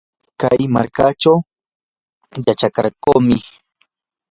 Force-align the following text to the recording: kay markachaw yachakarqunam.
kay 0.41 0.61
markachaw 0.73 1.37
yachakarqunam. 2.45 3.41